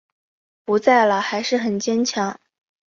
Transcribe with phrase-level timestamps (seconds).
[0.65, 2.39] 不在了还是很坚强